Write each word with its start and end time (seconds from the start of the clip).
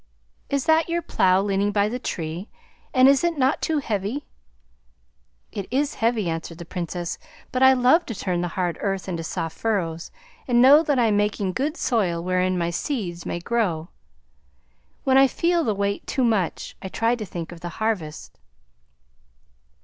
"Is 0.49 0.65
that 0.65 0.89
your 0.89 1.03
plough 1.03 1.43
leaning 1.43 1.71
by 1.71 1.87
the 1.87 1.99
tree, 1.99 2.49
and 2.91 3.07
is 3.07 3.23
it 3.23 3.37
not 3.37 3.61
too 3.61 3.77
heavy?" 3.77 4.25
"It 5.51 5.67
is 5.69 5.93
heavy," 5.93 6.27
answered 6.27 6.57
the 6.57 6.65
Princess, 6.65 7.19
"but 7.51 7.61
I 7.61 7.73
love 7.73 8.07
to 8.07 8.15
turn 8.15 8.41
the 8.41 8.47
hard 8.47 8.79
earth 8.81 9.07
into 9.07 9.23
soft 9.23 9.55
furrows 9.59 10.09
and 10.47 10.59
know 10.59 10.81
that 10.81 10.97
I 10.97 11.09
am 11.09 11.17
making 11.17 11.53
good 11.53 11.77
soil 11.77 12.23
wherein 12.23 12.57
my 12.57 12.71
seeds 12.71 13.27
may 13.27 13.37
grow. 13.39 13.89
When 15.03 15.19
I 15.19 15.27
feel 15.27 15.63
the 15.63 15.75
weight 15.75 16.07
too 16.07 16.23
much, 16.23 16.75
I 16.81 16.87
try 16.87 17.13
to 17.13 17.23
think 17.23 17.51
of 17.51 17.59
the 17.59 17.69
harvest." 17.77 18.39